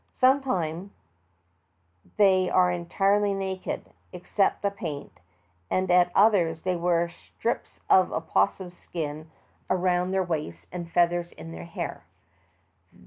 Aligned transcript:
Sometimes 0.15 0.89
they 2.17 2.49
are 2.49 2.71
entirely 2.71 3.35
naked, 3.35 3.85
excepting 4.11 4.59
the 4.63 4.71
paint, 4.71 5.19
and 5.69 5.91
at 5.91 6.09
others 6.15 6.61
they 6.63 6.75
wear 6.75 7.07
strips 7.07 7.79
of 7.87 8.11
opossum 8.11 8.71
skin 8.71 9.29
around 9.69 10.09
their 10.09 10.23
waists 10.23 10.65
and 10.71 10.89
feathers 10.91 11.31
in 11.33 11.51
their 11.51 11.65
hair. 11.65 12.03